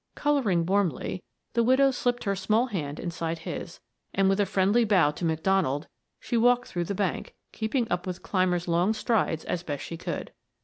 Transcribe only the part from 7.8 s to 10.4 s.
up with Clymer's long strides as best she could.